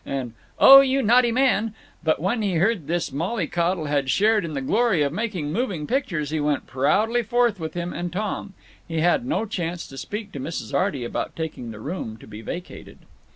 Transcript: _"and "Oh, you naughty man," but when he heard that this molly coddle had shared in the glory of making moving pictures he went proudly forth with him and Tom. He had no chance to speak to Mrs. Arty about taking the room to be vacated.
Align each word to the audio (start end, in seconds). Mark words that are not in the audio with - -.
_"and 0.11 0.33
"Oh, 0.57 0.81
you 0.81 1.03
naughty 1.03 1.31
man," 1.31 1.75
but 2.03 2.19
when 2.19 2.41
he 2.41 2.55
heard 2.55 2.77
that 2.77 2.87
this 2.87 3.11
molly 3.11 3.45
coddle 3.45 3.85
had 3.85 4.09
shared 4.09 4.43
in 4.43 4.55
the 4.55 4.59
glory 4.61 5.03
of 5.03 5.13
making 5.13 5.53
moving 5.53 5.85
pictures 5.85 6.31
he 6.31 6.39
went 6.39 6.65
proudly 6.65 7.21
forth 7.21 7.59
with 7.59 7.75
him 7.75 7.93
and 7.93 8.11
Tom. 8.11 8.53
He 8.87 9.01
had 9.01 9.23
no 9.27 9.45
chance 9.45 9.85
to 9.85 9.99
speak 9.99 10.31
to 10.31 10.39
Mrs. 10.39 10.73
Arty 10.73 11.03
about 11.05 11.35
taking 11.35 11.69
the 11.69 11.79
room 11.79 12.17
to 12.17 12.25
be 12.25 12.41
vacated. 12.41 12.97